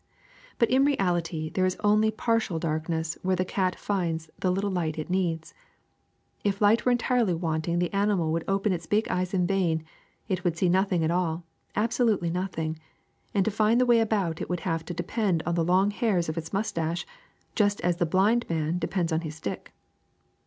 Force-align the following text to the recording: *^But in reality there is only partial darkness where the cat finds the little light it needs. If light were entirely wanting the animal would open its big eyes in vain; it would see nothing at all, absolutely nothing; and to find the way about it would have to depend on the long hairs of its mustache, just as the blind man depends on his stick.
*^But 0.59 0.65
in 0.69 0.83
reality 0.83 1.51
there 1.51 1.67
is 1.67 1.77
only 1.83 2.09
partial 2.09 2.57
darkness 2.57 3.19
where 3.21 3.35
the 3.35 3.45
cat 3.45 3.75
finds 3.77 4.31
the 4.39 4.49
little 4.49 4.71
light 4.71 4.97
it 4.97 5.11
needs. 5.11 5.53
If 6.43 6.59
light 6.59 6.83
were 6.85 6.91
entirely 6.91 7.35
wanting 7.35 7.77
the 7.77 7.93
animal 7.93 8.31
would 8.31 8.43
open 8.47 8.73
its 8.73 8.87
big 8.87 9.07
eyes 9.09 9.31
in 9.31 9.45
vain; 9.45 9.83
it 10.27 10.43
would 10.43 10.57
see 10.57 10.69
nothing 10.69 11.03
at 11.03 11.11
all, 11.11 11.43
absolutely 11.75 12.31
nothing; 12.31 12.79
and 13.35 13.45
to 13.45 13.51
find 13.51 13.79
the 13.79 13.85
way 13.85 13.99
about 13.99 14.41
it 14.41 14.49
would 14.49 14.61
have 14.61 14.83
to 14.85 14.93
depend 14.95 15.43
on 15.45 15.53
the 15.53 15.63
long 15.63 15.91
hairs 15.91 16.27
of 16.27 16.35
its 16.35 16.51
mustache, 16.51 17.05
just 17.53 17.79
as 17.81 17.97
the 17.97 18.05
blind 18.07 18.49
man 18.49 18.79
depends 18.79 19.11
on 19.13 19.21
his 19.21 19.35
stick. 19.35 19.71